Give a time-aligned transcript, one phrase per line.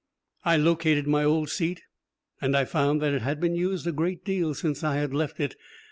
[0.43, 1.83] I located my old seat,
[2.41, 5.39] and I found that it had been used a great deal since I had left
[5.39, 5.55] it.